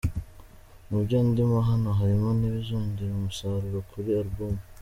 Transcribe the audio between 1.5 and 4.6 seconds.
hano harimo n’ibizongera umusaruro kuri album.